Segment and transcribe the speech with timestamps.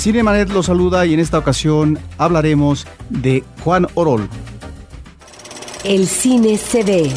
[0.00, 4.30] Cinemanet lo saluda y en esta ocasión hablaremos de Juan Orol.
[5.84, 7.12] El cine se ve,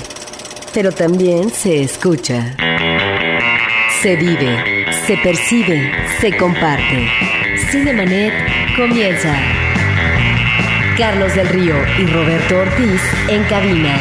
[0.73, 2.57] pero también se escucha.
[4.01, 7.07] Se vive, se percibe, se comparte.
[7.71, 8.33] Cinemanet
[8.75, 9.33] comienza.
[10.97, 13.97] Carlos del Río y Roberto Ortiz en cabina.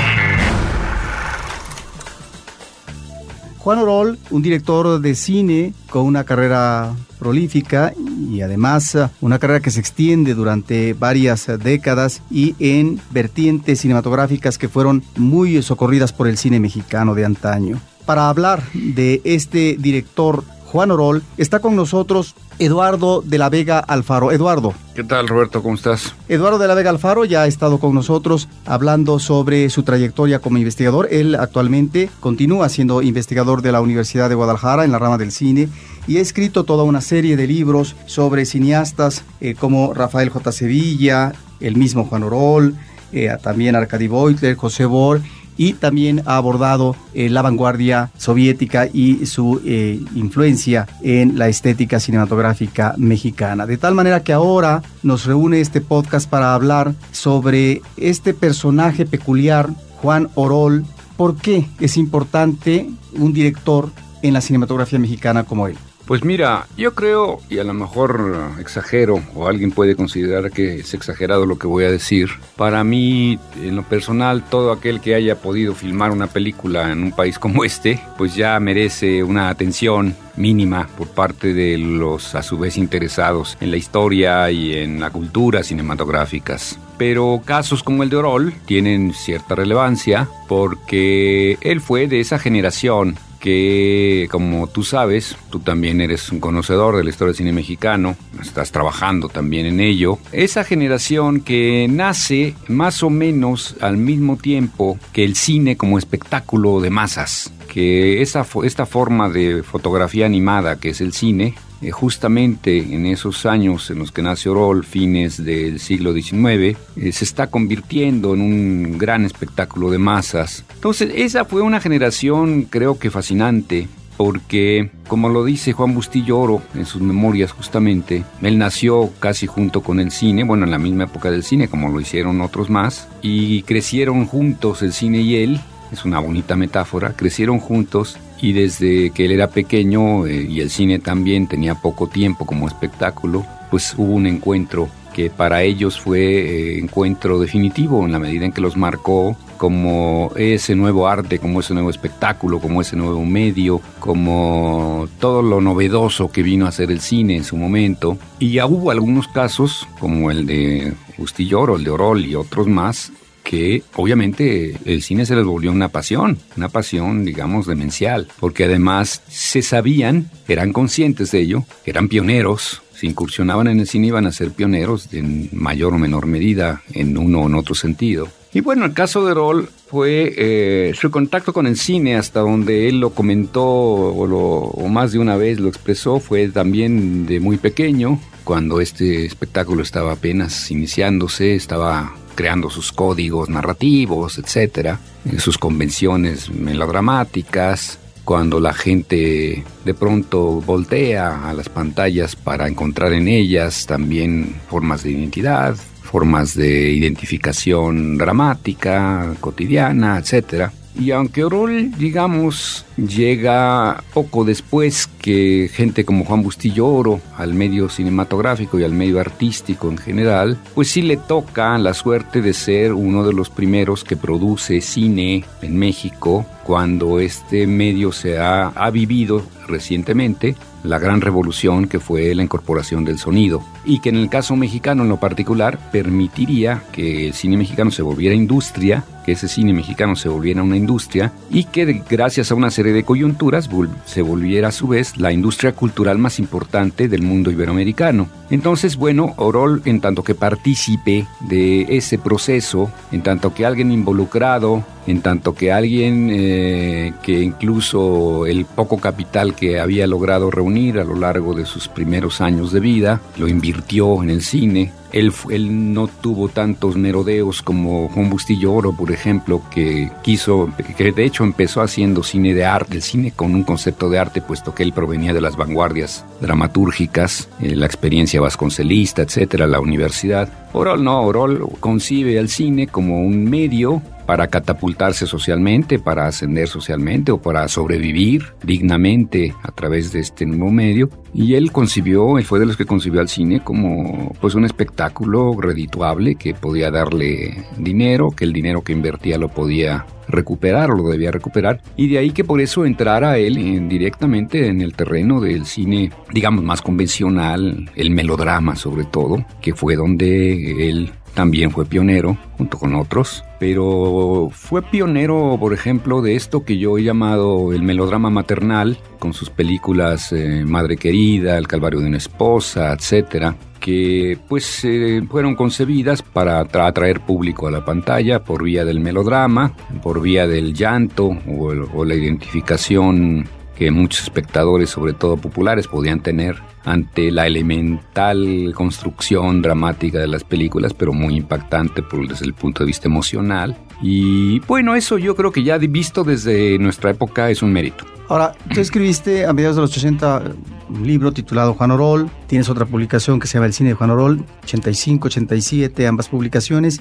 [3.59, 7.93] Juan Orol, un director de cine con una carrera prolífica
[8.31, 14.59] y además uh, una carrera que se extiende durante varias décadas y en vertientes cinematográficas
[14.59, 17.81] que fueron muy socorridas por el cine mexicano de antaño.
[18.07, 24.33] Para hablar de este director Juan Orol, está con nosotros Eduardo de la Vega Alfaro.
[24.33, 24.73] Eduardo.
[24.95, 25.63] ¿Qué tal, Roberto?
[25.63, 26.15] ¿Cómo estás?
[26.31, 30.57] Eduardo de la Vega Alfaro ya ha estado con nosotros hablando sobre su trayectoria como
[30.57, 31.09] investigador.
[31.11, 35.69] Él actualmente continúa siendo investigador de la Universidad de Guadalajara en la rama del cine
[36.07, 40.53] y ha escrito toda una serie de libros sobre cineastas eh, como Rafael J.
[40.53, 42.77] Sevilla, el mismo Juan Orol,
[43.13, 45.21] eh, también Arkady Beutler, José Bor
[45.57, 52.01] y también ha abordado eh, la vanguardia soviética y su eh, influencia en la estética
[52.01, 53.67] cinematográfica mexicana.
[53.67, 59.71] De tal manera que ahora nos reúne este podcast para hablar sobre este personaje peculiar,
[60.01, 60.85] Juan Orol.
[61.17, 63.91] ¿Por qué es importante un director
[64.23, 65.77] en la cinematografía mexicana como él?
[66.13, 70.93] Pues mira, yo creo, y a lo mejor exagero, o alguien puede considerar que es
[70.93, 75.37] exagerado lo que voy a decir, para mí, en lo personal, todo aquel que haya
[75.37, 80.87] podido filmar una película en un país como este, pues ya merece una atención mínima
[80.99, 85.63] por parte de los a su vez interesados en la historia y en la cultura
[85.63, 86.79] cinematográficas.
[86.99, 93.17] Pero casos como el de Orol tienen cierta relevancia porque él fue de esa generación
[93.43, 98.17] que, como tú sabes, tú también eres un conocedor de la historia del cine mexicano,
[98.41, 104.97] estás trabajando también en ello, esa generación que nace más o menos al mismo tiempo
[105.13, 110.91] que el cine como espectáculo de masas, que esa, esta forma de fotografía animada que
[110.91, 115.81] es el cine, eh, justamente en esos años en los que nace Orol, fines del
[115.81, 120.65] siglo XIX, eh, se está convirtiendo en un gran espectáculo de masas.
[120.75, 126.63] Entonces, esa fue una generación creo que fascinante, porque, como lo dice Juan Bustillo Oro
[126.75, 131.05] en sus memorias justamente, él nació casi junto con el cine, bueno, en la misma
[131.05, 135.61] época del cine, como lo hicieron otros más, y crecieron juntos el cine y él,
[135.91, 140.69] es una bonita metáfora, crecieron juntos y desde que él era pequeño eh, y el
[140.69, 146.21] cine también tenía poco tiempo como espectáculo, pues hubo un encuentro que para ellos fue
[146.21, 151.61] eh, encuentro definitivo en la medida en que los marcó como ese nuevo arte, como
[151.61, 156.91] ese nuevo espectáculo, como ese nuevo medio, como todo lo novedoso que vino a ser
[156.91, 158.19] el cine en su momento.
[158.41, 163.13] Y ya hubo algunos casos, como el de Justilloro, el de Orol y otros más,
[163.43, 169.23] que obviamente el cine se les volvió una pasión, una pasión, digamos, demencial, porque además
[169.29, 174.33] se sabían, eran conscientes de ello, eran pioneros, se incursionaban en el cine iban a
[174.33, 178.29] ser pioneros en mayor o menor medida, en uno o en otro sentido.
[178.55, 182.89] Y bueno, el caso de Rol fue eh, su contacto con el cine, hasta donde
[182.89, 187.41] él lo comentó o, lo, o más de una vez lo expresó, fue también de
[187.41, 194.99] muy pequeño, cuando este espectáculo estaba apenas iniciándose, estaba creando sus códigos narrativos, etcétera,
[195.39, 203.29] sus convenciones melodramáticas, cuando la gente de pronto voltea a las pantallas para encontrar en
[203.29, 210.73] ellas también formas de identidad, formas de identificación dramática, cotidiana, etcétera.
[210.99, 217.89] Y aunque Orol, digamos, llega poco después que gente como Juan Bustillo Oro al medio
[217.89, 222.93] cinematográfico y al medio artístico en general, pues sí le toca la suerte de ser
[222.93, 228.91] uno de los primeros que produce cine en México cuando este medio se ha, ha
[228.91, 230.55] vivido recientemente
[230.85, 233.63] la gran revolución que fue la incorporación del sonido.
[233.85, 238.03] Y que en el caso mexicano en lo particular permitiría que el cine mexicano se
[238.03, 242.71] volviera industria, que ese cine mexicano se volviera una industria y que gracias a una
[242.71, 243.69] serie de coyunturas
[244.05, 248.29] se volviera a su vez la industria cultural más importante del mundo iberoamericano.
[248.51, 254.85] Entonces, bueno, Orol, en tanto que partícipe de ese proceso, en tanto que alguien involucrado
[255.07, 261.05] en tanto que alguien eh, que incluso el poco capital que había logrado reunir a
[261.05, 265.93] lo largo de sus primeros años de vida lo invirtió en el cine, él, él,
[265.93, 271.45] no tuvo tantos merodeos como Juan Bustillo Oro, por ejemplo, que quiso, que de hecho
[271.45, 274.93] empezó haciendo cine de arte, el cine con un concepto de arte, puesto que él
[274.93, 280.49] provenía de las vanguardias dramatúrgicas, eh, la experiencia vasconcelista, etcétera, la universidad.
[280.73, 287.33] Orol no, Orol concibe el cine como un medio para catapultarse socialmente, para ascender socialmente
[287.33, 291.11] o para sobrevivir dignamente a través de este nuevo medio.
[291.35, 295.59] Y él concibió, él fue de los que concibió al cine como pues un espectáculo
[295.61, 301.09] redituable que podía darle dinero, que el dinero que invertía lo podía recuperar o lo
[301.09, 305.41] debía recuperar y de ahí que por eso entrara él en, directamente en el terreno
[305.41, 311.87] del cine digamos más convencional el melodrama sobre todo que fue donde él también fue
[311.87, 317.73] pionero, junto con otros, pero fue pionero, por ejemplo, de esto que yo he llamado
[317.73, 323.57] el melodrama maternal, con sus películas eh, Madre Querida, El Calvario de una Esposa, etcétera,
[323.81, 329.75] que pues eh, fueron concebidas para atraer público a la pantalla por vía del melodrama,
[330.03, 333.47] por vía del llanto o, o la identificación
[333.77, 340.45] que muchos espectadores, sobre todo populares, podían tener ante la elemental construcción dramática de las
[340.45, 343.77] películas, pero muy impactante por, desde el punto de vista emocional.
[344.01, 348.05] Y bueno, eso yo creo que ya visto desde nuestra época es un mérito.
[348.29, 350.43] Ahora, tú escribiste a mediados de los 80
[350.89, 354.11] un libro titulado Juan Orol, tienes otra publicación que se llama El cine de Juan
[354.11, 357.01] Orol, 85, 87, ambas publicaciones.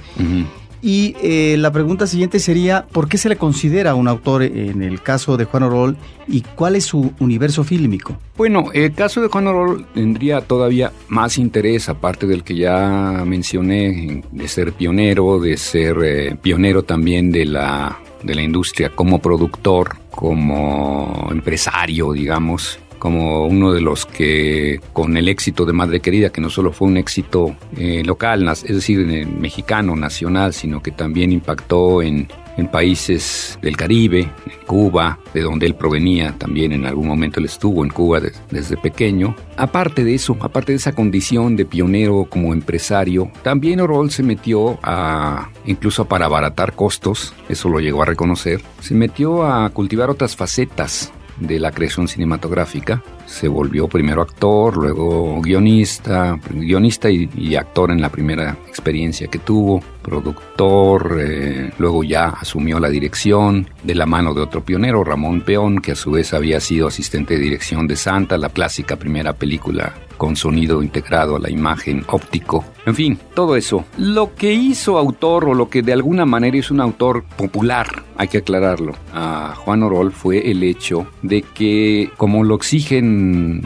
[0.81, 5.01] Y eh, la pregunta siguiente sería, ¿por qué se le considera un autor en el
[5.01, 5.97] caso de Juan Orol
[6.27, 8.17] y cuál es su universo fílmico?
[8.35, 14.23] Bueno, el caso de Juan Orol tendría todavía más interés, aparte del que ya mencioné,
[14.31, 19.97] de ser pionero, de ser eh, pionero también de la, de la industria como productor,
[20.09, 26.39] como empresario, digamos, como uno de los que con el éxito de Madre Querida, que
[26.39, 32.03] no solo fue un éxito eh, local, es decir, mexicano, nacional, sino que también impactó
[32.03, 32.27] en,
[32.71, 37.83] países del Caribe, en Cuba, de donde él provenía, también en algún momento él estuvo
[37.83, 38.21] en Cuba
[38.51, 39.35] desde pequeño.
[39.57, 44.77] Aparte de eso, aparte de esa condición de pionero como empresario, también Orol se metió
[44.83, 50.35] a, incluso para abaratar costos, eso lo llegó a reconocer, se metió a cultivar otras
[50.35, 51.11] facetas
[51.41, 53.03] de la creación cinematográfica.
[53.25, 59.81] Se volvió primero actor, luego guionista, guionista y, actor en la primera experiencia que tuvo,
[60.01, 65.79] productor, eh, luego ya asumió la dirección de la mano de otro pionero, Ramón Peón,
[65.79, 69.93] que a su vez había sido asistente de dirección de Santa, la clásica primera película
[70.21, 72.63] con sonido integrado a la imagen óptico.
[72.85, 73.85] En fin, todo eso.
[73.97, 78.27] Lo que hizo autor o lo que de alguna manera es un autor popular, hay
[78.27, 82.53] que aclararlo, a Juan Orol fue el hecho de que, como lo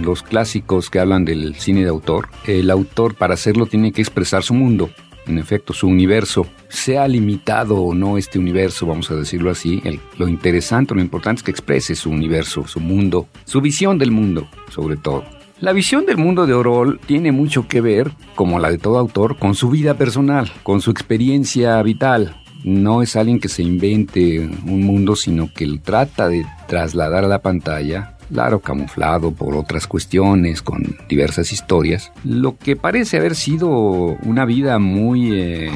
[0.01, 4.43] los clásicos que hablan del cine de autor, el autor para hacerlo tiene que expresar
[4.43, 4.89] su mundo
[5.27, 9.81] en efecto, su universo, sea limitado o no este universo, vamos a decirlo así,
[10.17, 14.47] lo interesante, lo importante es que exprese su universo, su mundo, su visión del mundo,
[14.69, 15.23] sobre todo.
[15.59, 19.37] La visión del mundo de Orol tiene mucho que ver, como la de todo autor,
[19.37, 22.41] con su vida personal, con su experiencia vital.
[22.65, 27.41] No es alguien que se invente un mundo, sino que trata de trasladar a la
[27.41, 34.45] pantalla, claro, camuflado por otras cuestiones, con diversas historias, lo que parece haber sido una
[34.45, 35.71] vida muy, eh,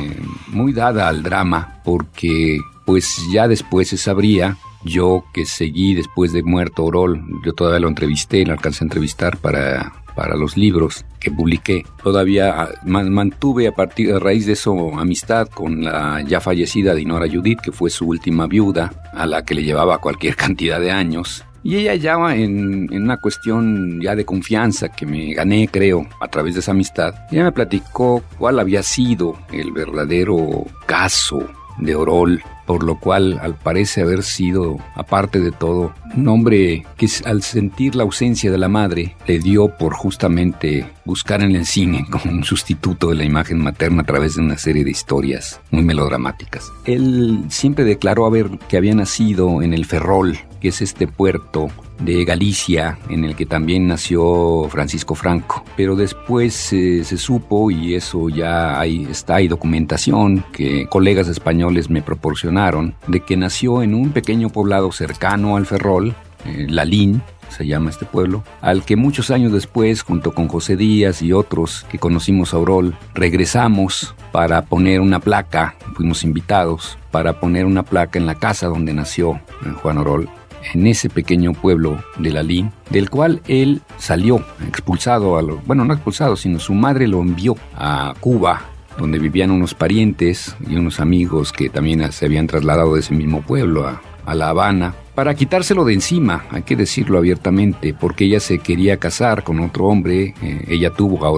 [0.48, 6.44] muy dada al drama, porque pues ya después se sabría yo que seguí después de
[6.44, 11.32] muerto Orol, yo todavía lo entrevisté, lo alcancé a entrevistar para, para los libros que
[11.32, 11.86] publiqué.
[12.04, 17.28] Todavía ah, mantuve a partir a raíz de eso amistad con la ya fallecida Dinora
[17.30, 21.44] Judith, que fue su última viuda, a la que le llevaba cualquier cantidad de años.
[21.64, 26.28] Y ella ya en, en, una cuestión ya de confianza que me gané, creo, a
[26.28, 31.46] través de esa amistad, ella me platicó cuál había sido el verdadero caso
[31.80, 37.08] de Orol por lo cual al parece haber sido, aparte de todo, un hombre que
[37.26, 42.06] al sentir la ausencia de la madre le dio por justamente buscar en el cine
[42.12, 45.82] como un sustituto de la imagen materna a través de una serie de historias muy
[45.82, 46.72] melodramáticas.
[46.86, 51.70] Él siempre declaró haber que había nacido en el Ferrol, que es este puerto
[52.00, 55.64] de Galicia, en el que también nació Francisco Franco.
[55.76, 61.90] Pero después eh, se supo, y eso ya hay, está, hay documentación que colegas españoles
[61.90, 66.16] me proporcionaron, de que nació en un pequeño poblado cercano al Ferrol,
[66.46, 71.22] eh, Lalín, se llama este pueblo, al que muchos años después, junto con José Díaz
[71.22, 77.66] y otros que conocimos a Orol, regresamos para poner una placa, fuimos invitados para poner
[77.66, 80.30] una placa en la casa donde nació eh, Juan Orol,
[80.74, 85.94] en ese pequeño pueblo de Lalín, del cual él salió expulsado, a lo, bueno, no
[85.94, 88.62] expulsado, sino su madre lo envió a Cuba
[88.98, 93.42] donde vivían unos parientes y unos amigos que también se habían trasladado de ese mismo
[93.42, 98.40] pueblo a, a La Habana para quitárselo de encima, hay que decirlo abiertamente, porque ella
[98.40, 101.30] se quería casar con otro hombre, eh, ella tuvo a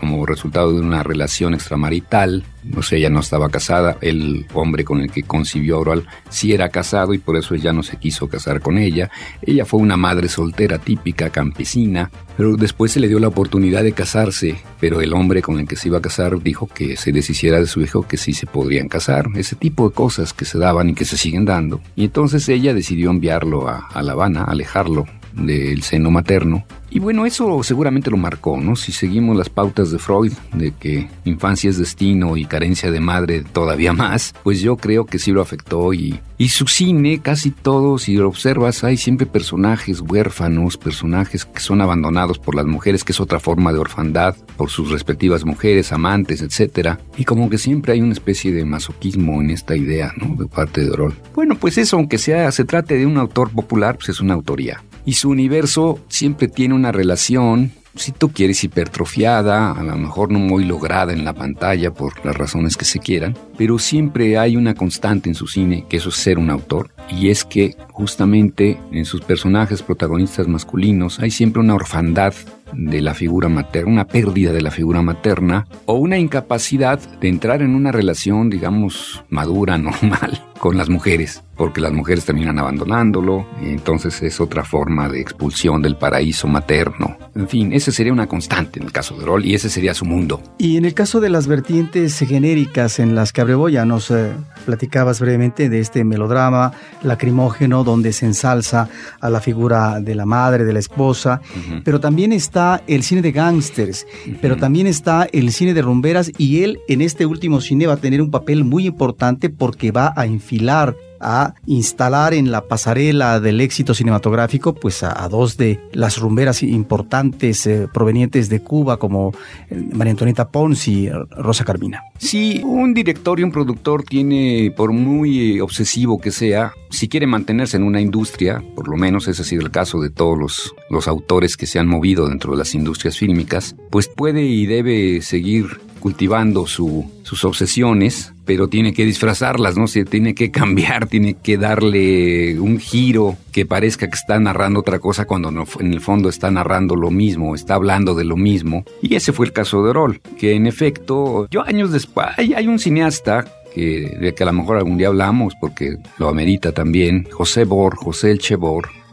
[0.00, 5.00] como resultado de una relación extramarital, no sé, ella no estaba casada, el hombre con
[5.00, 8.26] el que concibió a Aurol sí era casado y por eso ella no se quiso
[8.28, 9.10] casar con ella,
[9.42, 13.92] ella fue una madre soltera típica, campesina, pero después se le dio la oportunidad de
[13.92, 17.60] casarse, pero el hombre con el que se iba a casar dijo que se deshiciera
[17.60, 20.90] de su hijo, que sí se podrían casar, ese tipo de cosas que se daban
[20.90, 25.06] y que se siguen dando, y entonces ella decidió enviarlo a, a La Habana, alejarlo
[25.34, 26.64] del seno materno.
[26.92, 28.74] Y bueno, eso seguramente lo marcó, ¿no?
[28.74, 33.42] Si seguimos las pautas de Freud, de que infancia es destino y carencia de madre
[33.42, 37.96] todavía más, pues yo creo que sí lo afectó y, y su cine, casi todo,
[37.98, 43.12] si lo observas, hay siempre personajes huérfanos, personajes que son abandonados por las mujeres, que
[43.12, 46.98] es otra forma de orfandad, por sus respectivas mujeres, amantes, etc.
[47.16, 50.34] Y como que siempre hay una especie de masoquismo en esta idea, ¿no?
[50.34, 51.14] De parte de Orol.
[51.36, 54.82] Bueno, pues eso, aunque sea, se trate de un autor popular, pues es una autoría
[55.10, 60.38] y su universo siempre tiene una relación, si tú quieres, hipertrofiada, a lo mejor no
[60.38, 64.74] muy lograda en la pantalla por las razones que se quieran, pero siempre hay una
[64.74, 69.04] constante en su cine, que eso es ser un autor, y es que justamente en
[69.04, 72.34] sus personajes protagonistas masculinos hay siempre una orfandad
[72.72, 77.62] de la figura materna, una pérdida de la figura materna o una incapacidad de entrar
[77.62, 83.70] en una relación, digamos, madura, normal con las mujeres, porque las mujeres terminan abandonándolo, y
[83.70, 87.16] entonces es otra forma de expulsión del paraíso materno.
[87.34, 90.04] En fin, ese sería una constante en el caso de Rol y ese sería su
[90.04, 90.42] mundo.
[90.58, 95.20] Y en el caso de las vertientes genéricas en las que Abreboya nos eh, platicabas
[95.20, 98.88] brevemente de este melodrama lacrimógeno donde se ensalza
[99.20, 101.40] a la figura de la madre, de la esposa,
[101.84, 104.06] pero también está el cine de gángsters,
[104.40, 107.98] pero también está el cine de rumberas y él en este último cine va a
[107.98, 113.60] tener un papel muy importante porque va a enfilar a instalar en la pasarela del
[113.60, 119.32] éxito cinematográfico pues a, dos de las rumberas importantes eh, provenientes de Cuba como
[119.68, 122.02] eh, María Antonieta Pons y Rosa Carmina.
[122.18, 127.26] Si un director y un productor tiene, por muy eh, obsesivo que sea, si quiere
[127.26, 130.74] mantenerse en una industria, por lo menos ese ha sido el caso de todos los,
[130.88, 135.22] los autores que se han movido dentro de las industrias fílmicas, pues puede y debe
[135.22, 139.86] seguir cultivando su, sus obsesiones, pero tiene que disfrazarlas, ¿no?
[139.86, 144.98] Se tiene que cambiar, tiene que darle un giro que parezca que está narrando otra
[144.98, 148.84] cosa cuando en el fondo está narrando lo mismo, está hablando de lo mismo.
[149.02, 152.78] Y ese fue el caso de Orol, que en efecto, yo años después, hay, un
[152.78, 157.64] cineasta que, de que a lo mejor algún día hablamos porque lo amerita también, José
[157.64, 158.56] Bor, José Elche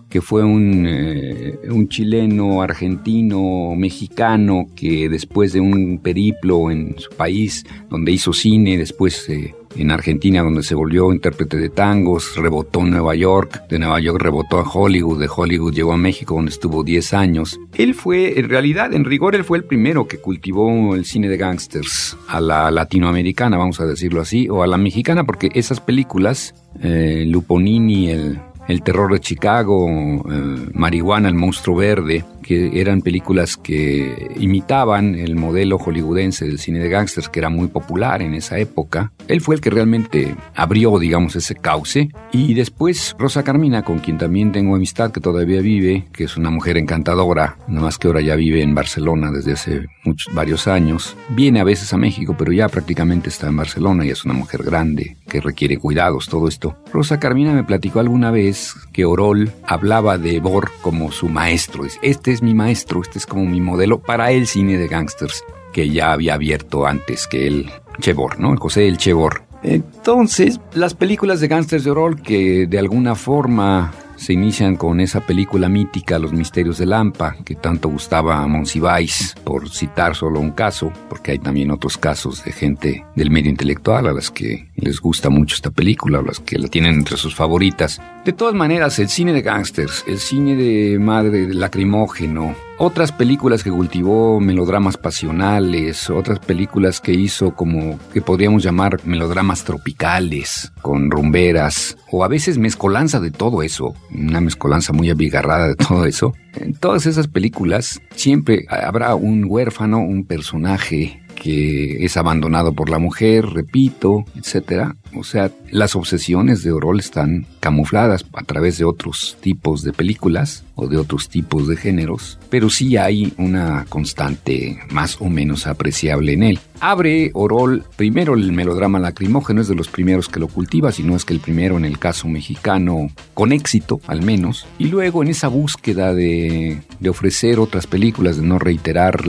[0.09, 7.09] que fue un, eh, un, chileno, argentino, mexicano, que después de un periplo en su
[7.11, 12.81] país, donde hizo cine, después eh, en Argentina, donde se volvió intérprete de tangos, rebotó
[12.81, 16.51] en Nueva York, de Nueva York rebotó a Hollywood, de Hollywood llegó a México, donde
[16.51, 17.59] estuvo 10 años.
[17.75, 21.37] Él fue, en realidad, en rigor, él fue el primero que cultivó el cine de
[21.37, 26.55] gangsters, a la latinoamericana, vamos a decirlo así, o a la mexicana, porque esas películas,
[26.81, 33.57] eh, Luponini, el el terror de Chicago, eh, Marihuana, el monstruo verde, que eran películas
[33.57, 38.57] que imitaban el modelo hollywoodense del cine de gángsters que era muy popular en esa
[38.57, 39.11] época.
[39.27, 42.07] Él fue el que realmente abrió, digamos, ese cauce.
[42.31, 46.49] Y después Rosa Carmina, con quien también tengo amistad, que todavía vive, que es una
[46.49, 49.85] mujer encantadora, nada más que ahora ya vive en Barcelona desde hace
[50.31, 51.17] varios años.
[51.27, 54.63] Viene a veces a México, pero ya prácticamente está en Barcelona y es una mujer
[54.63, 56.77] grande que requiere cuidados, todo esto.
[56.93, 61.83] Rosa Carmina me platicó alguna vez que Orol hablaba de Bor como su maestro.
[62.01, 66.11] Este mi maestro, este es como mi modelo para el cine de gangsters que ya
[66.11, 68.55] había abierto antes que el Chebor, ¿no?
[68.57, 69.43] José el Chebor.
[69.63, 75.21] Entonces, las películas de gangsters de Orol que de alguna forma se inician con esa
[75.21, 80.51] película mítica Los Misterios de Lampa, que tanto gustaba a Monsiváis, por citar solo un
[80.51, 84.99] caso, porque hay también otros casos de gente del medio intelectual a las que les
[84.99, 88.01] gusta mucho esta película, a las que la tienen entre sus favoritas.
[88.25, 93.71] De todas maneras, el cine de gángsters, el cine de madre lacrimógeno, otras películas que
[93.71, 101.97] cultivó melodramas pasionales, otras películas que hizo como que podríamos llamar melodramas tropicales, con rumberas,
[102.11, 106.33] o a veces mezcolanza de todo eso, una mezcolanza muy abigarrada de todo eso.
[106.55, 112.99] En todas esas películas siempre habrá un huérfano, un personaje que es abandonado por la
[112.99, 114.95] mujer, repito, etcétera.
[115.19, 120.63] O sea, las obsesiones de Orol están camufladas a través de otros tipos de películas
[120.75, 126.33] o de otros tipos de géneros, pero sí hay una constante más o menos apreciable
[126.33, 126.59] en él.
[126.79, 131.15] Abre Orol primero el melodrama lacrimógeno, es de los primeros que lo cultiva, si no
[131.15, 135.29] es que el primero en el caso mexicano, con éxito al menos, y luego en
[135.29, 139.21] esa búsqueda de, ofrecer otras películas, de no reiterar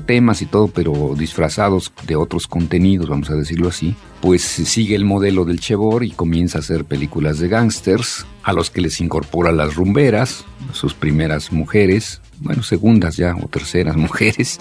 [0.00, 3.94] temas y todo, pero disfrazados de otros contenidos, vamos a decirlo así,
[4.26, 8.70] pues sigue el modelo del Chevor y comienza a hacer películas de gángsters, a los
[8.70, 14.58] que les incorpora las rumberas, sus primeras mujeres, bueno, segundas ya o terceras mujeres,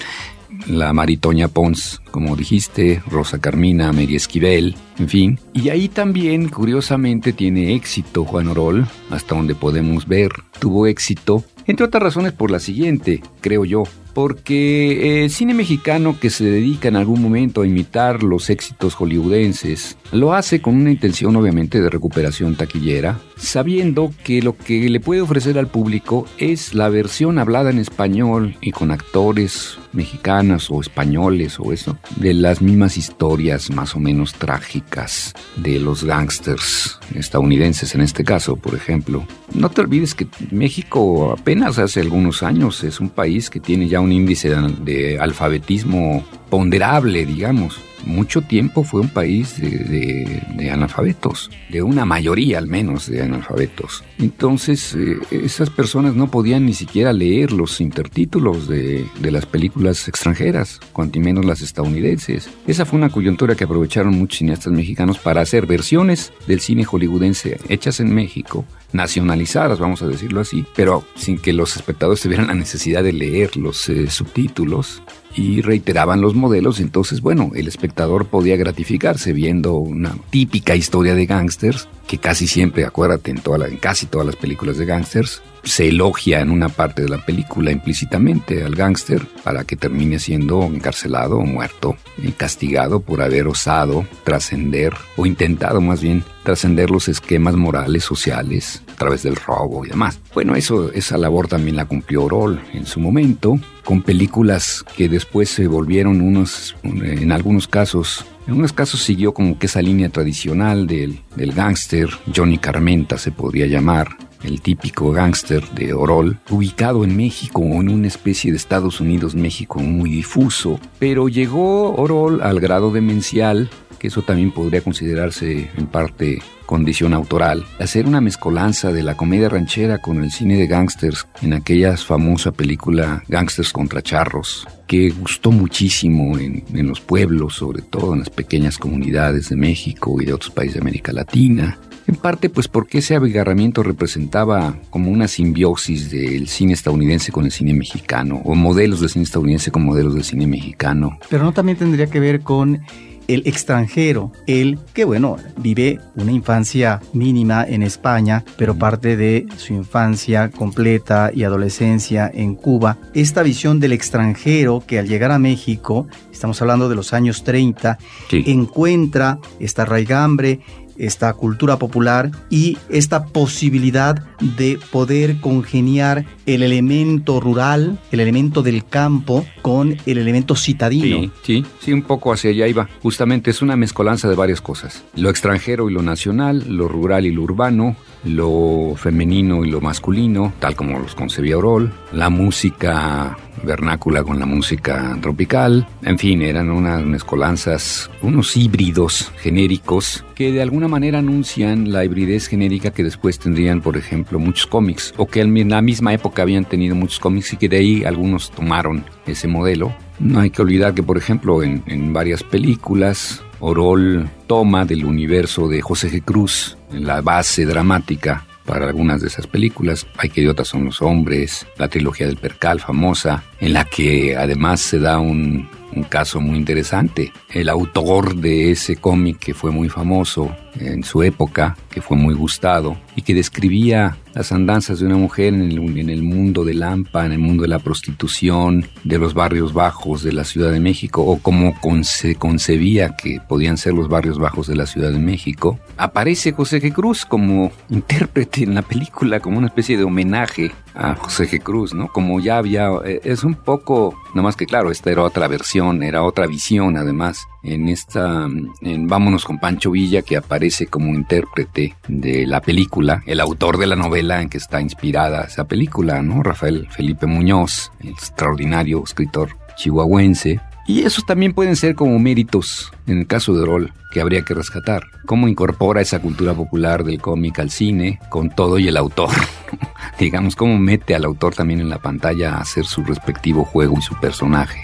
[0.68, 5.40] la Maritoña Pons, como dijiste, Rosa Carmina, Mary Esquivel, en fin.
[5.54, 10.30] Y ahí también, curiosamente, tiene éxito Juan Orol, hasta donde podemos ver.
[10.60, 16.30] Tuvo éxito, entre otras razones por la siguiente, creo yo porque el cine mexicano que
[16.30, 21.36] se dedica en algún momento a imitar los éxitos hollywoodenses lo hace con una intención
[21.36, 26.88] obviamente de recuperación taquillera, sabiendo que lo que le puede ofrecer al público es la
[26.88, 32.98] versión hablada en español y con actores mexicanos o españoles o eso, de las mismas
[32.98, 39.26] historias más o menos trágicas de los gángsters estadounidenses en este caso, por ejemplo.
[39.54, 44.00] No te olvides que México apenas hace algunos años es un país que tiene ya
[44.00, 52.06] un índice de alfabetismo ponderable, digamos mucho tiempo fue un país de, analfabetos, de una
[52.06, 54.04] mayoría al menos de analfabetos.
[54.20, 60.80] Entonces, eh, esas personas no podían ni siquiera leer los intertítulos de, las películas extranjeras,
[60.94, 62.50] cuanto menos las estadounidenses.
[62.68, 67.60] Esa fue una coyuntura que aprovecharon muchos cineastas mexicanos para hacer versiones del cine hollywoodense
[67.70, 72.54] hechas en México nacionalizadas, vamos a decirlo así, pero sin que los espectadores tuvieran la
[72.54, 75.02] necesidad de leer los eh, subtítulos
[75.36, 81.26] y reiteraban los modelos, entonces bueno, el espectador podía gratificarse viendo una típica historia de
[81.26, 86.42] gángsters, que casi siempre, acuérdate, en, en casi todas las películas de gángsters, se elogia
[86.42, 91.46] en una parte de la película implícitamente al gángster para que termine siendo encarcelado o
[91.46, 98.04] muerto y castigado por haber osado trascender o intentado más bien trascender los esquemas morales
[98.04, 100.20] sociales a través del robo y demás.
[100.34, 105.50] Bueno, eso esa labor también la cumplió Orol en su momento con películas que después
[105.50, 110.86] se volvieron unos en algunos casos en unos casos siguió como que esa línea tradicional
[110.86, 117.18] del, del gángster, Johnny Carmenta se podría llamar, el típico gángster de Orol, ubicado en
[117.18, 122.92] México o en una especie de Estados Unidos-México muy difuso, pero llegó Orol al grado
[122.92, 129.16] demencial, que eso también podría considerarse en parte condición autoral, hacer una mezcolanza de la
[129.16, 135.10] comedia ranchera con el cine de gángsters en aquella famosa película Gángsters contra Charros, que
[135.10, 140.26] gustó muchísimo en, en, los pueblos, sobre todo en las pequeñas comunidades de México y
[140.26, 141.78] de otros países de América Latina.
[142.08, 147.52] En parte, pues porque ese abigarramiento representaba como una simbiosis del cine estadounidense con el
[147.52, 151.18] cine mexicano, o modelos del cine estadounidense con modelos del cine mexicano.
[151.30, 152.82] Pero no también tendría que ver con
[153.28, 159.74] el extranjero, el que bueno, vive una infancia mínima en España, pero parte de su
[159.74, 162.98] infancia completa y adolescencia en Cuba.
[163.14, 167.98] Esta visión del extranjero que al llegar a México, estamos hablando de los años 30,
[168.30, 168.44] sí.
[168.48, 170.60] encuentra esta raigambre,
[170.98, 174.24] esta cultura popular y esta posibilidad
[174.58, 181.22] de poder congeniar el elemento rural, el elemento del campo con el elemento citadino.
[181.22, 182.90] Sí, sí, sí, un poco hacia allá iba.
[183.02, 185.04] Justamente es una mezcolanza de varias cosas.
[185.16, 190.54] Lo extranjero y lo nacional, lo rural y lo urbano, lo femenino y lo masculino,
[190.60, 196.70] tal como los concebía Orol, la música vernácula con la música tropical, en fin, eran
[196.70, 203.40] unas mezcolanzas, unos híbridos genéricos que de alguna manera anuncian la hibridez genérica que después
[203.40, 207.54] tendrían, por ejemplo, muchos cómics, o que en la misma época habían tenido muchos cómics
[207.54, 209.94] y que de ahí algunos tomaron ese modelo.
[210.20, 215.68] No hay que olvidar que, por ejemplo, en, en varias películas, Orol toma del universo
[215.68, 216.24] de José G.
[216.24, 220.06] Cruz la base dramática para algunas de esas películas.
[220.18, 224.82] Hay que idiotas son los hombres, la trilogía del Percal famosa, en la que además
[224.82, 227.34] se da un, un caso muy interesante.
[227.50, 232.34] El autor de ese cómic que fue muy famoso en su época, que fue muy
[232.36, 237.32] gustado, y que describía las andanzas de una mujer en el, mundo del Lampa, en
[237.32, 241.40] el mundo de la prostitución, de los barrios bajos de la Ciudad de México, o
[241.40, 245.80] cómo se concebía que podían ser los barrios bajos de la Ciudad de México.
[245.96, 246.92] Aparece José G.
[246.92, 251.64] Cruz como intérprete en la película, como una especie de homenaje a José G.
[251.64, 252.10] Cruz, ¿no?
[252.10, 256.24] Como ya había, eh, es un poco, más que claro, esta era otra versión, era
[256.24, 258.48] otra visión además, en esta,
[258.82, 263.88] en Vámonos con Pancho Villa, que aparece como intérprete de la película, el autor de
[263.88, 266.44] la novela en que está inspirada esa película, ¿no?
[266.44, 273.18] Rafael Felipe Muñoz, el extraordinario escritor chihuahuense, y esos también pueden ser como méritos, en
[273.18, 275.04] el caso de Rol, que habría que rescatar.
[275.26, 279.32] Cómo incorpora esa cultura popular del cómic al cine, con todo y el autor.
[280.20, 284.04] Digamos, cómo mete al autor también en la pantalla a hacer su respectivo juego y
[284.04, 284.84] su personaje.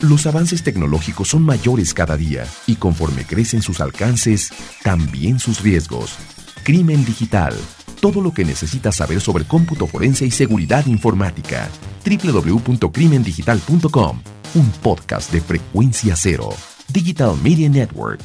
[0.00, 4.50] Los avances tecnológicos son mayores cada día y conforme crecen sus alcances,
[4.82, 6.16] también sus riesgos.
[6.64, 7.54] Crimen Digital.
[8.00, 11.68] Todo lo que necesitas saber sobre cómputo forense y seguridad informática.
[12.04, 14.20] www.crimendigital.com.
[14.54, 16.50] Un podcast de frecuencia cero.
[16.92, 18.20] Digital Media Network.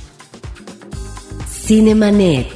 [1.48, 2.48] Cinemanet.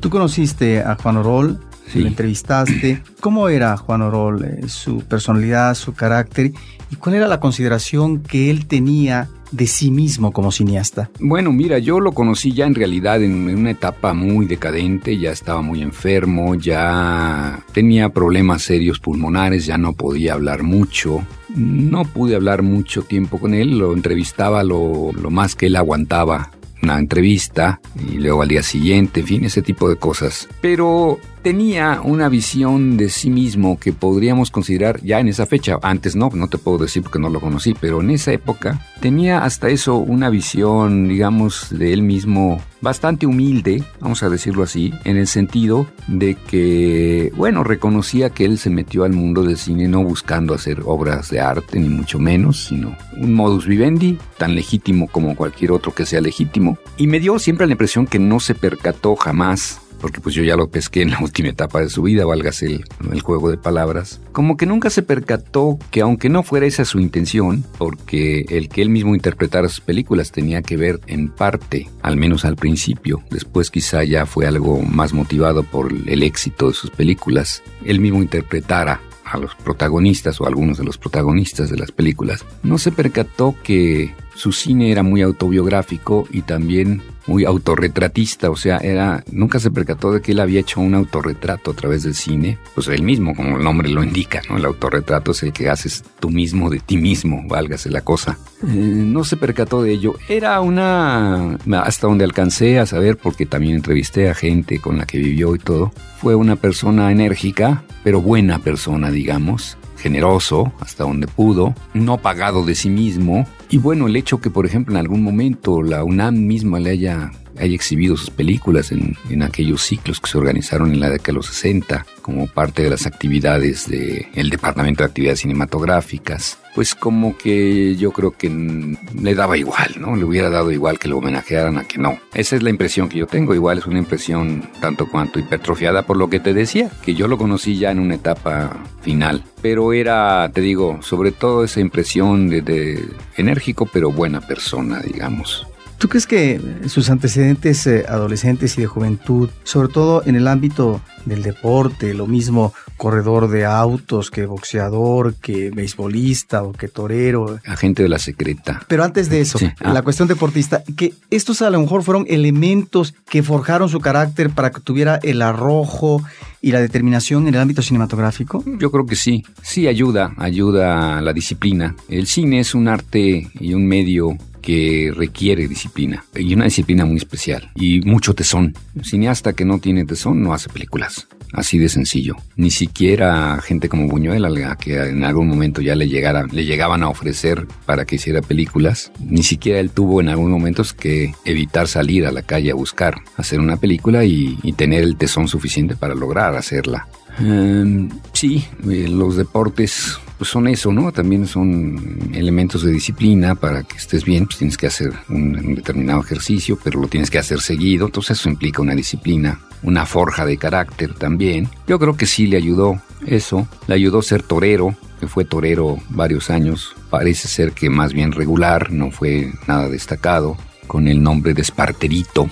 [0.00, 1.60] Tú conociste a Juan Orol,
[1.92, 1.98] sí.
[2.00, 3.02] lo entrevistaste.
[3.20, 6.52] ¿Cómo era Juan Orol, eh, su personalidad, su carácter
[6.90, 11.10] y cuál era la consideración que él tenía de sí mismo como cineasta?
[11.20, 15.62] Bueno, mira, yo lo conocí ya en realidad en, una etapa muy decadente, ya estaba
[15.62, 21.24] muy enfermo, ya tenía problemas serios pulmonares, ya no podía hablar mucho.
[21.54, 26.50] No pude hablar mucho tiempo con él, lo entrevistaba lo, lo más que él aguantaba
[26.82, 30.48] una entrevista y luego al día siguiente, en fin, ese tipo de cosas.
[30.60, 36.16] Pero tenía una visión de sí mismo que podríamos considerar ya en esa fecha, antes
[36.16, 39.68] no, no te puedo decir porque no lo conocí, pero en esa época tenía hasta
[39.68, 45.26] eso una visión, digamos, de él mismo bastante humilde, vamos a decirlo así, en el
[45.26, 50.54] sentido de que, bueno, reconocía que él se metió al mundo del cine no buscando
[50.54, 55.72] hacer obras de arte, ni mucho menos, sino un modus vivendi, tan legítimo como cualquier
[55.72, 56.78] otro que sea legítimo.
[56.96, 60.56] Y me dio siempre la impresión que no se percató jamás porque pues yo ya
[60.56, 64.20] lo pesqué en la última etapa de su vida, válgase el, el, juego de palabras,
[64.32, 68.82] como que nunca se percató que aunque no fuera esa su intención, porque el que
[68.82, 73.70] él mismo interpretara sus películas tenía que ver en parte, al menos al principio, después
[73.70, 79.00] quizá ya fue algo más motivado por el éxito de sus películas, él mismo interpretara
[79.24, 84.14] a los protagonistas o algunos de los protagonistas de las películas, no se percató que
[84.34, 90.12] su cine era muy autobiográfico y también muy autorretratista, o sea, era nunca se percató
[90.12, 93.58] de que él había hecho un autorretrato a través del cine, pues él mismo, como
[93.58, 94.56] el nombre lo indica, ¿no?
[94.56, 98.38] El autorretrato es el que haces tú mismo de ti mismo, válgase la cosa.
[98.62, 100.14] Eh, no se percató de ello.
[100.28, 105.18] Era una hasta donde alcancé a saber porque también entrevisté a gente con la que
[105.18, 105.92] vivió y todo.
[106.20, 112.74] Fue una persona enérgica, pero buena persona, digamos generoso hasta donde pudo, no pagado de
[112.74, 113.46] sí mismo.
[113.68, 117.30] Y bueno, el hecho que, por ejemplo, en algún momento la UNAM misma le haya,
[117.56, 122.06] exhibido sus películas en, aquellos ciclos que se organizaron en la década de los 60
[122.22, 128.36] como parte de las actividades del Departamento de Actividades Cinematográficas, pues como que yo creo
[128.36, 130.14] que le daba igual, ¿no?
[130.14, 132.20] Le hubiera dado igual que lo homenajearan a que no.
[132.34, 136.16] Esa es la impresión que yo tengo, igual es una impresión tanto cuanto hipertrofiada por
[136.16, 140.48] lo que te decía, que yo lo conocí ya en una etapa final, pero era,
[140.54, 145.66] te digo, sobre todo esa impresión de, enérgico pero buena persona, digamos.
[145.98, 151.00] ¿Tú crees que sus antecedentes eh, adolescentes y de juventud, sobre todo en el ámbito
[151.24, 157.58] del deporte, lo mismo corredor de autos que boxeador, que beisbolista o que torero?
[157.66, 158.82] Agente de la secreta.
[158.88, 159.70] Pero antes de eso, Sí.
[159.80, 159.92] Ah.
[159.92, 164.70] la cuestión deportista, que estos a lo mejor fueron elementos que forjaron su carácter para
[164.70, 166.22] que tuviera el arrojo
[166.60, 168.64] y la determinación en el ámbito cinematográfico.
[168.78, 171.94] Yo creo que sí, sí ayuda, ayuda a la disciplina.
[172.08, 177.16] El cine es un arte y un medio que requiere disciplina y una disciplina muy
[177.16, 178.74] especial y mucho tesón.
[178.94, 181.17] Un cineasta que no tiene tesón no hace películas.
[181.52, 182.36] Así de sencillo.
[182.56, 187.08] Ni siquiera gente como Buñuel, a que en algún momento ya le, le llegaban a
[187.08, 192.26] ofrecer para que hiciera películas, ni siquiera él tuvo en algunos momentos que evitar salir
[192.26, 196.14] a la calle a buscar hacer una película y, y tener el tesón suficiente para
[196.14, 197.08] lograr hacerla.
[197.38, 201.10] Em, sí, eh, los deportes pues son eso, ¿no?
[201.12, 206.20] También son elementos de disciplina para que estés bien, pues tienes que hacer un, determinado
[206.20, 210.56] ejercicio, pero lo tienes que hacer seguido, entonces eso implica una disciplina, una forja de
[210.56, 211.68] carácter también.
[211.88, 216.50] Yo creo que sí le ayudó eso, le ayudó ser torero, que fue torero varios
[216.50, 221.62] años, parece ser que más bien regular, no fue nada destacado, con el nombre de
[221.62, 222.48] Esparterito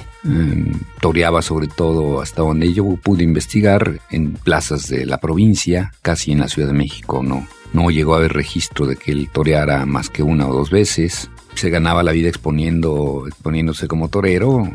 [1.00, 6.40] toreaba sobre todo hasta donde yo pude investigar en plazas de la provincia, casi en
[6.40, 10.08] la Ciudad de México, no, no llegó a haber registro de que él toreara más
[10.08, 11.30] que una o dos veces.
[11.54, 14.68] Se ganaba la vida exponiendo, exponiéndose como torero,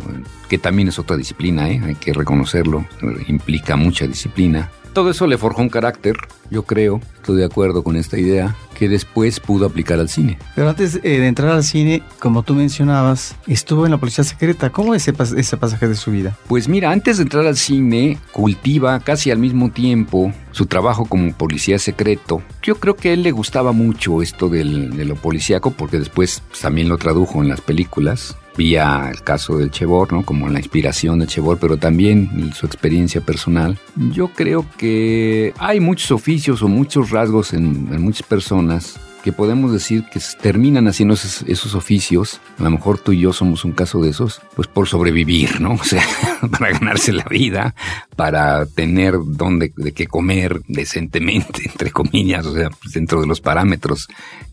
[0.48, 1.82] que también es otra disciplina, ¿eh?
[1.84, 2.86] hay que reconocerlo,
[3.28, 4.72] implica mucha disciplina.
[4.94, 6.18] Todo eso le forjó un carácter,
[6.50, 10.38] yo creo, estoy de acuerdo con esta idea, que después pudo aplicar al cine.
[10.54, 14.70] Pero antes eh, de entrar al cine, como tú mencionabas, estuvo en la policía secreta.
[14.70, 16.36] ¿Cómo es ese, ese pasaje de su vida?
[16.48, 21.32] Pues mira, antes de entrar al cine, cultiva casi al mismo tiempo su trabajo como
[21.34, 22.42] policía secreto.
[22.62, 26.42] Yo creo que a él le gustaba mucho esto del, de lo policíaco porque después
[26.50, 30.24] pues, también lo tradujo en las películas vía el caso del Chebor, ¿no?
[30.24, 33.78] Como la inspiración de Chebor, pero también su experiencia personal.
[34.12, 39.72] Yo creo que hay muchos oficios o muchos rasgos en, en muchas personas que podemos
[39.72, 44.02] decir que terminan haciendo esos, oficios, a lo mejor tú y yo somos un caso
[44.02, 45.74] de esos, pues por sobrevivir, ¿no?
[45.82, 46.04] O sea,
[46.52, 47.76] para ganarse la vida,
[48.16, 53.42] para tener donde, de qué comer decentemente, entre comillas, o sea, pues dentro de los
[53.42, 54.08] parámetros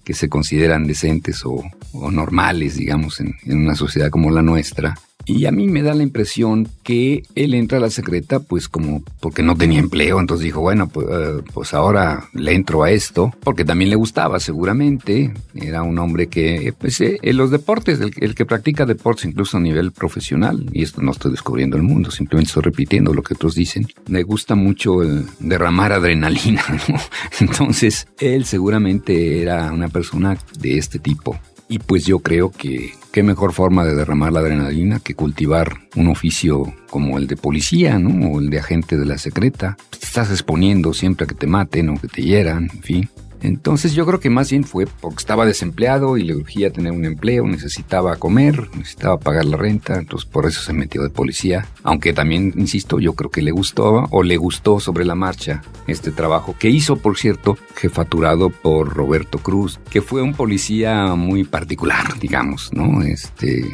[0.04, 4.94] que se consideran decentes o, normales, digamos, en, en una sociedad como la nuestra.
[5.29, 9.03] Y a mí me da la impresión que él entra a la secreta pues como
[9.21, 13.35] porque no tenía empleo, entonces dijo, bueno, pues, eh, pues ahora le entro a esto,
[13.41, 18.35] porque también le gustaba seguramente, era un hombre que, pues eh, en los deportes, el,
[18.35, 22.49] que practica deportes incluso a nivel profesional, y esto no estoy descubriendo el mundo, simplemente
[22.49, 25.01] estoy repitiendo lo que otros dicen, le gusta mucho
[25.41, 26.99] derramar adrenalina, ¿no?
[27.41, 31.38] Entonces él seguramente era una persona de este tipo.
[31.68, 36.09] Y pues yo creo que qué mejor forma de derramar la adrenalina que cultivar un
[36.09, 38.31] oficio como el de policía, ¿no?
[38.31, 39.76] O el de agente de la secreta.
[39.90, 43.11] Te estás exponiendo siempre a que te maten o que te hieran, en fin.
[43.42, 47.05] Entonces yo creo que más bien fue porque estaba desempleado y le urgía tener un
[47.05, 51.66] empleo, necesitaba comer, necesitaba pagar la renta, entonces por eso se metió de policía.
[51.83, 56.11] Aunque también, insisto, yo creo que le gustó o le gustó sobre la marcha este
[56.11, 62.18] trabajo que hizo, por cierto, jefaturado por Roberto Cruz, que fue un policía muy particular,
[62.18, 63.03] digamos, ¿no?
[63.03, 63.64] Este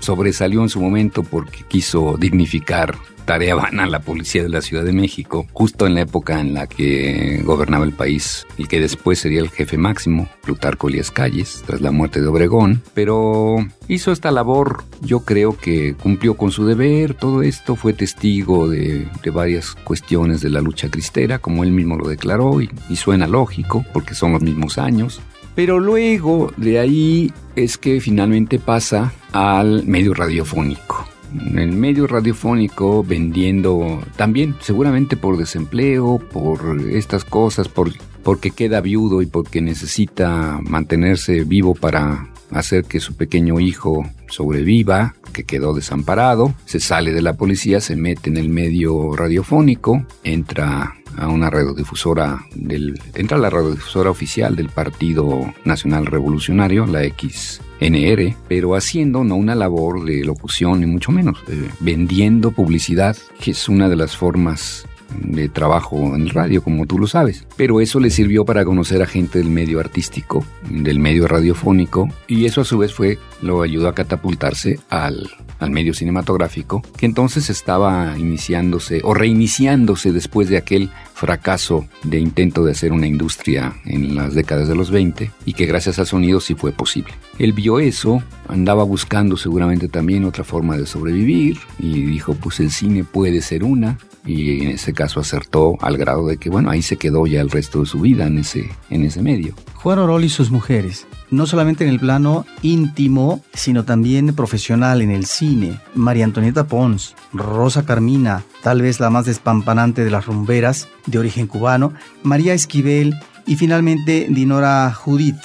[0.00, 4.92] sobresalió en su momento porque quiso dignificar tarea vana la policía de la Ciudad de
[4.92, 9.40] México, justo en la época en la que gobernaba el país, el que después sería
[9.40, 13.56] el jefe máximo, Plutarco Elías Calles, tras la muerte de Obregón, pero
[13.88, 19.08] hizo esta labor, yo creo que cumplió con su deber, todo esto fue testigo de,
[19.32, 23.84] varias cuestiones de la lucha cristera, como él mismo lo declaró, y, y suena lógico,
[23.92, 25.20] porque son los mismos años,
[25.54, 33.02] pero luego de ahí es que finalmente pasa al medio radiofónico en el medio radiofónico
[33.02, 40.58] vendiendo también seguramente por desempleo, por estas cosas, por, porque queda viudo y porque necesita
[40.62, 47.22] mantenerse vivo para hacer que su pequeño hijo sobreviva, que quedó desamparado, se sale de
[47.22, 53.40] la policía, se mete en el medio radiofónico, entra a una radiodifusora del entra a
[53.40, 60.24] la radiodifusora oficial del Partido Nacional Revolucionario, la XNR, pero haciendo no una labor de
[60.24, 64.86] locución ni mucho menos, eh, vendiendo publicidad, que es una de las formas
[65.18, 67.46] de trabajo en radio, como tú lo sabes.
[67.56, 72.46] Pero eso le sirvió para conocer a gente del medio artístico, del medio radiofónico, y
[72.46, 77.50] eso a su vez fue, lo ayudó a catapultarse al, al medio cinematográfico, que entonces
[77.50, 84.14] estaba iniciándose o reiniciándose después de aquel fracaso de intento de hacer una industria en
[84.14, 87.12] las décadas de los 20 y que gracias al sonido sí fue posible.
[87.38, 92.70] Él vio eso, andaba buscando seguramente también otra forma de sobrevivir y dijo pues el
[92.70, 96.82] cine puede ser una y en ese caso acertó al grado de que, bueno, ahí
[96.82, 99.54] se quedó ya el resto de su vida en ese, en ese medio.
[99.74, 105.10] Juan Orol y sus mujeres, no solamente en el plano íntimo, sino también profesional en
[105.10, 105.80] el cine.
[105.94, 111.46] María Antonieta Pons, Rosa Carmina, tal vez la más despampanante de las rumberas, de origen
[111.46, 113.14] cubano, María Esquivel
[113.46, 115.40] y finalmente Dinora Judith.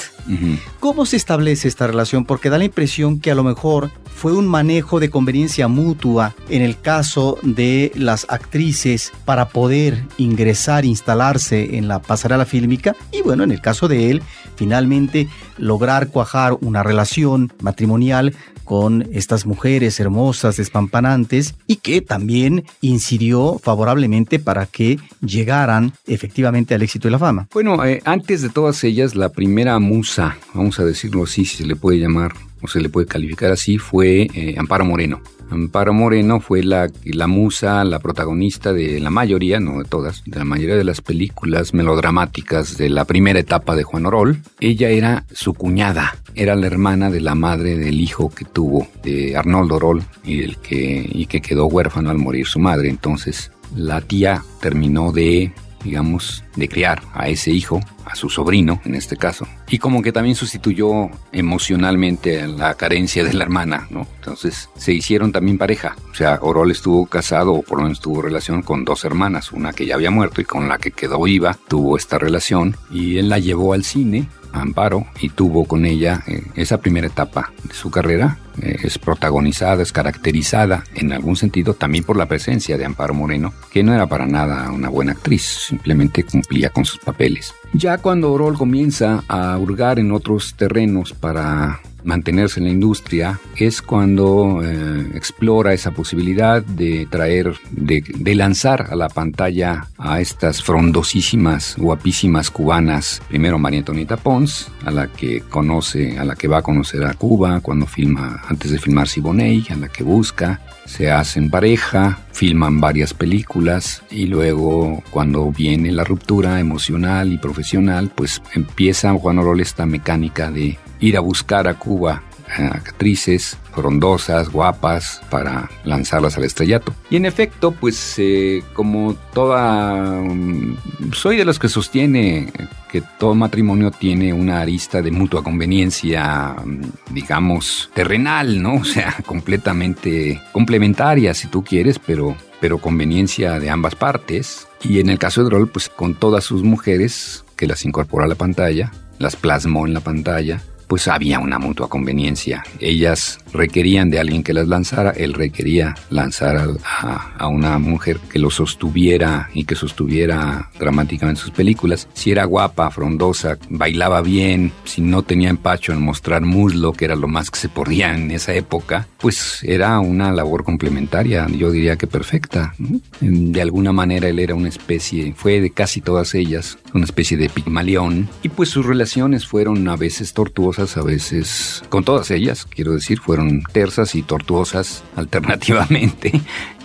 [0.79, 2.25] ¿Cómo se establece esta relación?
[2.25, 6.61] Porque da la impresión que a lo mejor fue un manejo de conveniencia mutua en
[6.61, 13.43] el caso de las actrices para poder ingresar, instalarse en la pasarela fílmica y bueno,
[13.43, 14.23] en el caso de él,
[14.55, 23.59] finalmente lograr cuajar una relación matrimonial con estas mujeres hermosas, despampanantes, y que también incidió
[23.61, 27.47] favorablemente para que llegaran efectivamente al éxito y la fama.
[27.53, 31.65] Bueno, eh, antes de todas ellas, la primera musa, vamos a decirlo así, si se
[31.65, 35.21] le puede llamar o se le puede calificar así, fue eh, Amparo Moreno.
[35.49, 40.39] Amparo Moreno fue la, la musa, la protagonista de la mayoría, no de todas, de
[40.39, 44.41] la mayoría de las películas melodramáticas de la primera etapa de Juan Orol.
[44.59, 49.37] Ella era su cuñada, era la hermana de la madre del hijo que tuvo de
[49.37, 52.89] Arnoldo Orol y, el que, y que quedó huérfano al morir su madre.
[52.89, 55.51] Entonces la tía terminó de
[55.85, 60.11] digamos, de criar a ese hijo, a su sobrino en este caso, y como que
[60.11, 64.07] también sustituyó emocionalmente la carencia de la hermana, ¿no?
[64.17, 68.21] Entonces se hicieron también pareja, o sea, Orol estuvo casado o por lo menos tuvo
[68.21, 71.57] relación con dos hermanas, una que ya había muerto y con la que quedó viva,
[71.67, 74.27] tuvo esta relación y él la llevó al cine
[74.61, 78.39] Amparo y tuvo con ella eh, esa primera etapa de su carrera.
[78.61, 83.53] Eh, es protagonizada, es caracterizada en algún sentido también por la presencia de Amparo Moreno,
[83.71, 87.53] que no era para nada una buena actriz, simplemente cumplía con sus papeles.
[87.73, 93.81] Ya cuando Orol comienza a hurgar en otros terrenos para mantenerse en la industria es
[93.81, 101.75] cuando eh, explora esa posibilidad de traer, de, lanzar a la pantalla a estas frondosísimas,
[101.77, 103.21] guapísimas cubanas.
[103.27, 107.13] Primero María Antonieta Pons, a la que conoce, a la que va a conocer a
[107.13, 112.79] Cuba cuando filma, antes de filmar Siboney, a la que busca, se hacen pareja, filman
[112.79, 119.61] varias películas y luego cuando viene la ruptura emocional y profesional, pues empieza Juan Orol
[119.61, 126.93] esta mecánica de ir a buscar a Cuba actrices frondosas, guapas, para lanzarlas al estrellato.
[127.09, 130.21] Y en efecto, pues eh, como toda...
[130.21, 130.77] Mm,
[131.13, 132.51] soy de los que sostiene
[132.89, 138.75] que todo matrimonio tiene una arista de mutua conveniencia, mm, digamos, terrenal, ¿no?
[138.85, 144.67] O sea, completamente complementaria, si tú quieres, pero, pero conveniencia de ambas partes.
[144.81, 148.27] Y en el caso de Droll, pues con todas sus mujeres, que las incorporó a
[148.27, 150.61] la pantalla, las plasmó en la pantalla,
[151.07, 152.63] había una mutua conveniencia.
[152.79, 158.49] Ellas requerían de alguien que las lanzara, él requería lanzar a, una mujer que lo
[158.49, 162.07] sostuviera y que sostuviera dramáticamente sus películas.
[162.13, 167.15] Si era guapa, frondosa, bailaba bien, si no tenía empacho en mostrar muslo, que era
[167.15, 171.97] lo más que se podía en esa época, pues era una labor complementaria, yo diría
[171.97, 172.73] que perfecta.
[173.19, 177.49] De alguna manera él era una especie, fue de casi todas ellas, una especie de
[177.49, 182.93] pigmalión, y pues sus relaciones fueron a veces tortuosas, a veces, con todas ellas, quiero
[182.93, 186.31] decir, fueron tersas y tortuosas alternativamente,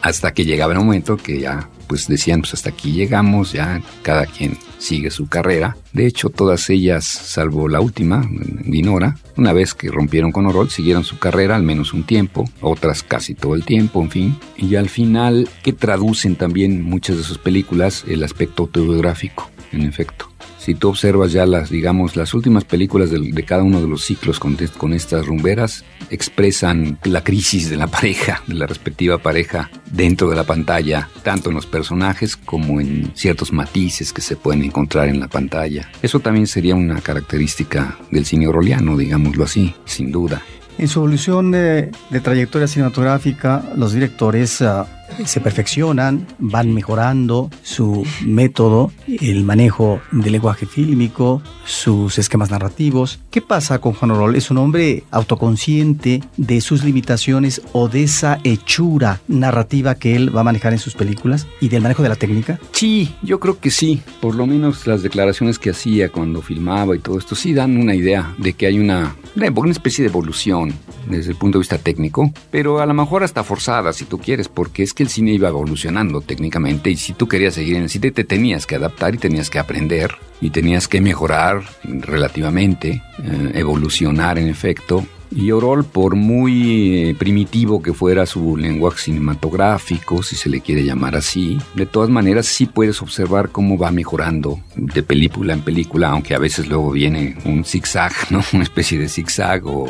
[0.03, 4.25] hasta que llegaba el momento que ya pues decían, pues hasta aquí llegamos, ya cada
[4.25, 5.77] quien sigue su carrera.
[5.93, 11.03] De hecho, todas ellas, salvo la última, Dinora, una vez que rompieron con Orol, siguieron
[11.03, 14.39] su carrera al menos un tiempo, otras casi todo el tiempo, en fin.
[14.57, 20.30] Y al final, que traducen también muchas de sus películas el aspecto autobiográfico, en efecto
[20.61, 24.39] si tú observas ya las, digamos, las últimas películas de, cada uno de los ciclos
[24.39, 30.37] con, estas rumberas, expresan la crisis de la pareja, de la respectiva pareja dentro de
[30.37, 35.19] la pantalla, tanto en los personajes como en ciertos matices que se pueden encontrar en
[35.19, 35.89] la pantalla.
[36.03, 40.43] Eso también sería una característica del cine oroliano, digámoslo así, sin duda.
[40.77, 41.91] En su evolución de,
[42.23, 44.87] trayectoria cinematográfica, los directores ah,
[45.25, 53.21] se perfeccionan, van mejorando su método, el manejo del lenguaje fílmico, sus esquemas narrativos.
[53.31, 54.37] ¿Qué pasa con Juan Orol?
[54.37, 60.41] ¿Es un hombre autoconsciente de sus limitaciones o de esa hechura narrativa que él va
[60.41, 62.59] a manejar en sus películas y del manejo de la técnica?
[62.73, 64.03] Sí, yo creo que sí.
[64.21, 67.95] Por lo menos las declaraciones que hacía cuando filmaba y todo esto sí dan una
[67.95, 70.73] idea de que hay una, una especie de evolución
[71.09, 74.49] desde el punto de vista técnico, pero a lo mejor hasta forzada si tú quieres,
[74.49, 77.91] porque es que el cine iba evolucionando técnicamente y si tú querías seguir en el
[77.91, 83.53] cine te tenías que adaptar y tenías que aprender y tenías que mejorar relativamente, eh,
[83.55, 85.05] evolucionar en efecto.
[85.33, 90.85] Y Orol, por muy eh, primitivo que fuera su lenguaje cinematográfico, si se le quiere
[90.85, 96.11] llamar así, de todas maneras sí puedes observar cómo va mejorando de película en película,
[96.11, 98.43] aunque a veces luego viene un zigzag, ¿no?
[98.53, 99.89] Una especie de zigzag o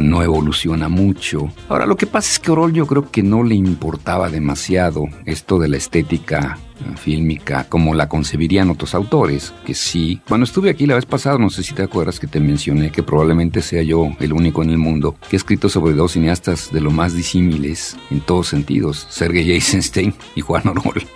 [0.00, 1.52] no evoluciona mucho.
[1.68, 5.58] Ahora, lo que pasa es que Orol yo creo que no le importaba demasiado esto
[5.58, 6.58] de la estética
[6.96, 10.20] fílmica como la concebirían otros autores, que sí.
[10.28, 13.02] Cuando estuve aquí la vez pasada, no sé si te acuerdas que te mencioné que
[13.02, 16.80] probablemente sea yo el único en el mundo que he escrito sobre dos cineastas de
[16.80, 21.06] lo más disímiles en todos sentidos, Sergei Eisenstein y Juan Orol.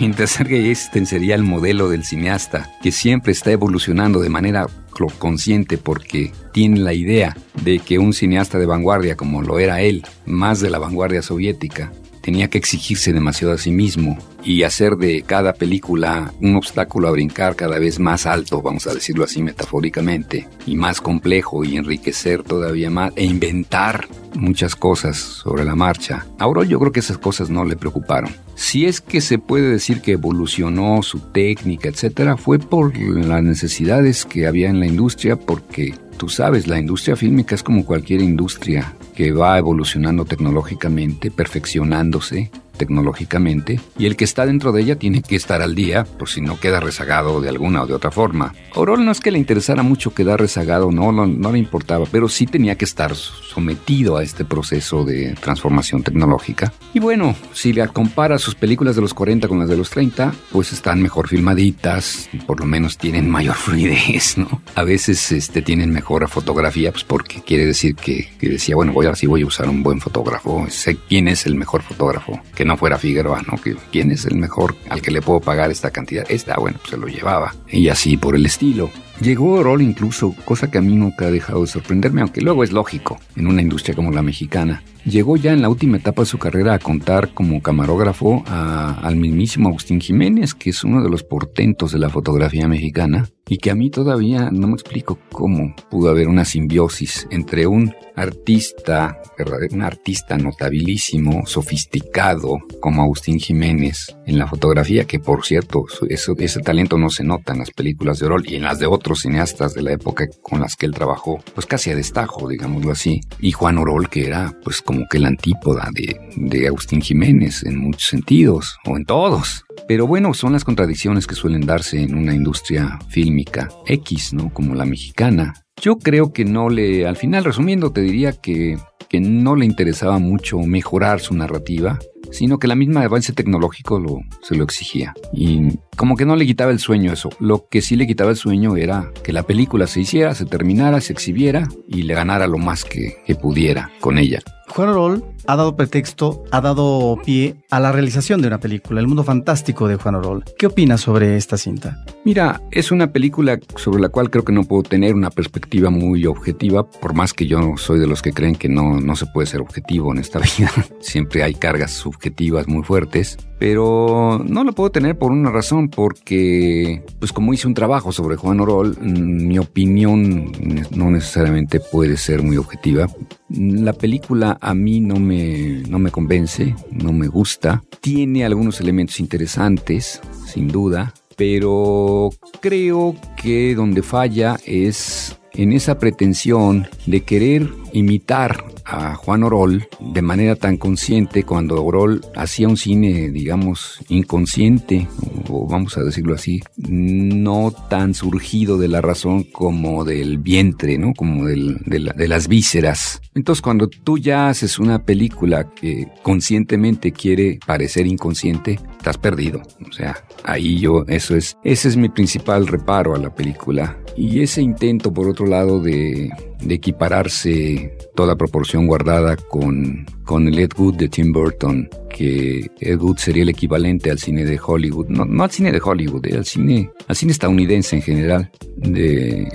[0.00, 4.66] Mientras Sergei Eisenstein sería el modelo del cineasta que siempre está evolucionando de manera
[5.06, 10.04] consciente porque tiene la idea de que un cineasta de vanguardia como lo era él,
[10.26, 11.92] más de la vanguardia soviética,
[12.28, 17.10] tenía que exigirse demasiado a sí mismo y hacer de cada película un obstáculo a
[17.10, 22.42] brincar cada vez más alto, vamos a decirlo así metafóricamente, y más complejo y enriquecer
[22.42, 26.26] todavía más e inventar muchas cosas sobre la marcha.
[26.38, 28.30] Ahora yo creo que esas cosas no le preocuparon.
[28.56, 34.26] Si es que se puede decir que evolucionó su técnica, etcétera, fue por las necesidades
[34.26, 38.97] que había en la industria, porque tú sabes, la industria fílmica es como cualquier industria
[39.18, 45.36] que va evolucionando tecnológicamente, perfeccionándose tecnológicamente y el que está dentro de ella tiene que
[45.36, 48.54] estar al día por si no queda rezagado de alguna o de otra forma.
[48.74, 52.28] Orol no es que le interesara mucho quedar rezagado, no, no, no le importaba, pero
[52.28, 56.72] sí tenía que estar sometido a este proceso de transformación tecnológica.
[56.94, 60.32] Y bueno, si le compara sus películas de los 40 con las de los 30,
[60.52, 64.62] pues están mejor filmaditas, por lo menos tienen mayor fluidez, ¿no?
[64.74, 69.06] A veces este, tienen mejor fotografía, pues porque quiere decir que, que decía, bueno, voy
[69.06, 72.64] a, sí voy a usar un buen fotógrafo, sé quién es el mejor fotógrafo, que
[72.68, 73.54] no fuera Figueroa, ¿no?
[73.90, 76.24] Quién es el mejor al que le puedo pagar esta cantidad.
[76.28, 77.54] Esta, bueno, pues se lo llevaba.
[77.66, 78.90] Y así por el estilo.
[79.20, 82.70] Llegó rol incluso, cosa que a mí nunca ha dejado de sorprenderme, aunque luego es
[82.70, 84.82] lógico en una industria como la mexicana.
[85.08, 89.70] Llegó ya en la última etapa de su carrera a contar como camarógrafo al mismísimo
[89.70, 93.74] Agustín Jiménez, que es uno de los portentos de la fotografía mexicana, y que a
[93.74, 99.22] mí todavía no me explico cómo pudo haber una simbiosis entre un artista,
[99.70, 106.98] un artista notabilísimo, sofisticado como Agustín Jiménez en la fotografía, que por cierto, ese talento
[106.98, 109.82] no se nota en las películas de Orol y en las de otros cineastas de
[109.82, 113.78] la época con las que él trabajó, pues casi a destajo, digámoslo así, y Juan
[113.78, 118.78] Orol, que era pues como que la antípoda de, de Agustín Jiménez en muchos sentidos,
[118.86, 119.64] o en todos.
[119.86, 124.52] Pero bueno, son las contradicciones que suelen darse en una industria fílmica X, ¿no?
[124.52, 125.54] Como la mexicana.
[125.80, 128.78] Yo creo que no le, al final resumiendo, te diría que,
[129.08, 131.98] que no le interesaba mucho mejorar su narrativa,
[132.32, 134.02] sino que la misma avance tecnológico
[134.42, 135.14] se lo exigía.
[135.32, 137.28] Y como que no le quitaba el sueño eso.
[137.40, 141.00] Lo que sí le quitaba el sueño era que la película se hiciera, se terminara,
[141.00, 144.40] se exhibiera y le ganara lo más que, que pudiera con ella.
[144.68, 149.08] Juan Orol ha dado pretexto, ha dado pie a la realización de una película, El
[149.08, 150.44] mundo fantástico de Juan Orol.
[150.58, 152.04] ¿Qué opinas sobre esta cinta?
[152.24, 156.26] Mira, es una película sobre la cual creo que no puedo tener una perspectiva muy
[156.26, 159.46] objetiva, por más que yo soy de los que creen que no, no se puede
[159.46, 160.70] ser objetivo en esta vida.
[161.00, 167.02] Siempre hay cargas subjetivas muy fuertes, pero no lo puedo tener por una razón, porque
[167.18, 170.52] pues como hice un trabajo sobre Juan Orol, mm, mi opinión
[170.94, 173.08] no necesariamente puede ser muy objetiva.
[173.48, 177.82] La película a mí no me, no me convence, no me gusta.
[178.00, 182.30] Tiene algunos elementos interesantes, sin duda, pero
[182.60, 190.22] creo que donde falla es en esa pretensión de querer imitar a Juan Orol de
[190.22, 195.06] manera tan consciente cuando Orol hacía un cine, digamos, inconsciente,
[195.48, 201.12] o vamos a decirlo así, no tan surgido de la razón como del vientre, ¿no?
[201.14, 203.20] Como del, de, de las vísceras.
[203.34, 209.62] Entonces cuando tú ya haces una película que conscientemente quiere parecer inconsciente, estás perdido.
[209.88, 213.98] O sea, ahí yo, eso es, ese es mi principal reparo a la película.
[214.16, 216.30] Y ese intento, por otro lado, de,
[216.62, 223.00] de equipararse toda proporción guardada con, con el Ed Wood de Tim Burton, que Ed
[223.00, 226.36] Wood sería el equivalente al cine de Hollywood, no, no al cine de Hollywood, eh,
[226.36, 228.50] al cine, al cine estadounidense en general.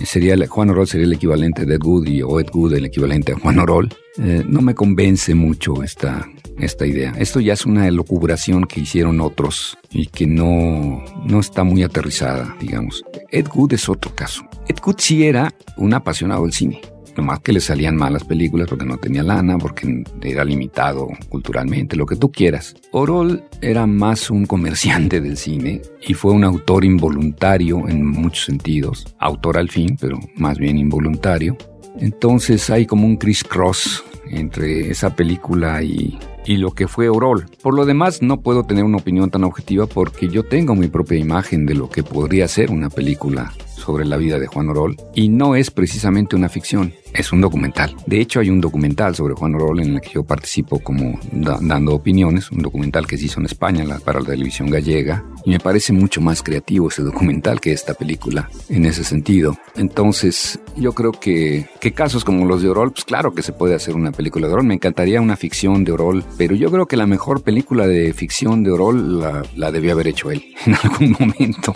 [0.05, 3.33] Sería Juan Orol sería el equivalente de Ed Wood y o Ed Wood el equivalente
[3.33, 3.89] a Juan Orol.
[4.17, 6.27] Eh, no me convence mucho esta,
[6.59, 7.13] esta idea.
[7.17, 12.55] Esto ya es una elucubración que hicieron otros y que no, no está muy aterrizada,
[12.59, 13.03] digamos.
[13.31, 14.43] Ed Wood es otro caso.
[14.67, 16.81] Ed Wood sí era un apasionado del cine.
[17.15, 22.05] Nomás que le salían malas películas porque no tenía lana, porque era limitado culturalmente, lo
[22.05, 22.75] que tú quieras.
[22.91, 29.15] Orol era más un comerciante del cine y fue un autor involuntario en muchos sentidos.
[29.19, 31.57] Autor al fin, pero más bien involuntario.
[31.99, 37.45] Entonces hay como un criss-cross entre esa película y, y lo que fue Orol.
[37.61, 41.19] Por lo demás, no puedo tener una opinión tan objetiva porque yo tengo mi propia
[41.19, 43.53] imagen de lo que podría ser una película
[43.83, 47.95] sobre la vida de Juan Orol y no es precisamente una ficción, es un documental.
[48.05, 51.93] De hecho, hay un documental sobre Juan Orol en el que yo participo como dando
[51.93, 55.91] opiniones, un documental que se hizo en España para la televisión gallega y me parece
[55.91, 59.57] mucho más creativo ese documental que esta película en ese sentido.
[59.75, 63.75] Entonces, yo creo que, que casos como los de Orol, pues claro que se puede
[63.75, 64.65] hacer una película de Orol.
[64.65, 68.63] Me encantaría una ficción de Orol, pero yo creo que la mejor película de ficción
[68.63, 71.75] de Orol la, la debió haber hecho él en algún momento.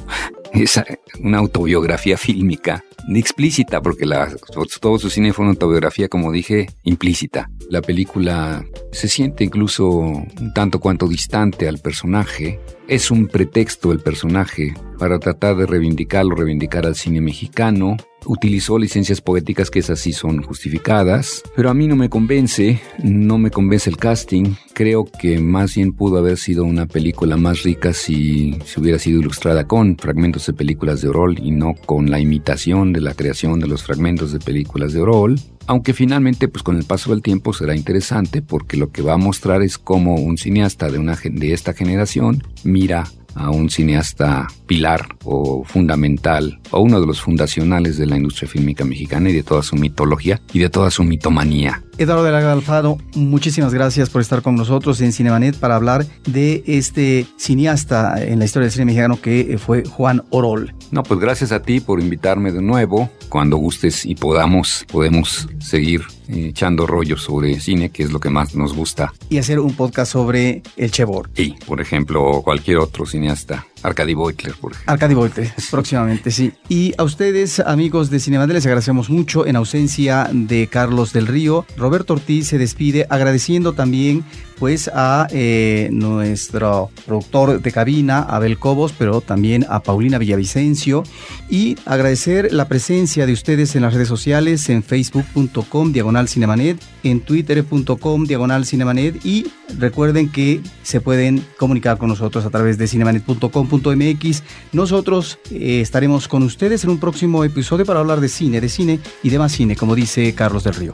[0.57, 0.81] Es
[1.19, 2.83] una autobiografía fílmica
[3.15, 4.35] explícita, porque la,
[4.81, 7.49] todo su cine fue una autobiografía, como dije, implícita.
[7.69, 12.59] La película se siente incluso un tanto cuanto distante al personaje.
[12.87, 17.97] Es un pretexto el personaje para tratar de reivindicarlo, reivindicar al cine mexicano,
[18.27, 23.37] utilizó licencias poéticas que esas sí son justificadas, pero a mí no me convence, no
[23.37, 24.53] me convence el casting.
[24.73, 29.19] Creo que más bien pudo haber sido una película más rica si se hubiera sido
[29.19, 33.59] ilustrada con fragmentos de películas de Orol y no con la imitación de la creación
[33.59, 35.39] de los fragmentos de películas de Orol.
[35.65, 39.17] Aunque finalmente, pues con el paso del tiempo será interesante porque lo que va a
[39.17, 43.05] mostrar es cómo un cineasta de, una, de esta generación mira
[43.37, 48.85] a un cineasta pilar o fundamental o uno de los fundacionales de la industria fílmica
[48.85, 51.83] mexicana y de toda su mitología y de toda su mitomanía.
[51.97, 56.63] Eduardo de la Alfaro, muchísimas gracias por estar con nosotros en Cinemanet para hablar de
[56.67, 60.75] este cineasta en la historia del cine mexicano que fue Juan Orol.
[60.91, 63.09] No, pues gracias a ti por invitarme de nuevo.
[63.29, 68.29] Cuando gustes y podamos, podemos seguir eh, echando rollos sobre cine, que es lo que
[68.29, 69.13] más nos gusta.
[69.29, 71.29] Y hacer un podcast sobre el Chebor.
[71.33, 73.65] Sí, por ejemplo, cualquier otro cineasta.
[73.83, 74.93] Arcadi Beutler, por ejemplo.
[74.93, 76.53] Arcadi Beutler, próximamente, sí.
[76.69, 81.65] Y a ustedes, amigos de Cinemanet, les agradecemos mucho en ausencia de Carlos del Río.
[81.77, 84.25] Roberto Ortiz se despide agradeciendo también
[84.59, 91.03] pues a eh, nuestro productor de cabina, Abel Cobos, pero también a Paulina Villavicencio
[91.49, 97.21] y agradecer la presencia de ustedes en las redes sociales, en facebook.com diagonal cinemanet, en
[97.21, 99.47] twitter.com diagonal cinemanet y
[99.77, 104.43] recuerden que se pueden comunicar con nosotros a través de cinemanet.com.mx.
[104.73, 108.99] Nosotros eh, estaremos con ustedes en un próximo episodio para hablar de cine, de cine
[109.23, 110.93] y de más cine, como dice Carlos del Río.